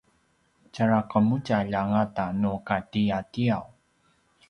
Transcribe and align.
tjara 0.73 0.99
qemudjalj 1.11 1.73
a 1.81 1.83
ngata 1.89 2.25
nu 2.41 2.51
katiatiaw 2.67 3.63